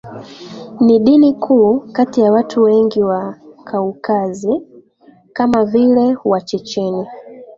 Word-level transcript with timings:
Ni 0.85 0.99
dini 0.99 1.33
kuu 1.33 1.79
kati 1.79 2.21
ya 2.21 2.31
watu 2.31 2.61
wengi 2.61 3.03
wa 3.03 3.37
Kaukazi 3.63 4.61
kama 5.33 5.65
vile 5.65 6.17
Wachecheni 6.23 7.07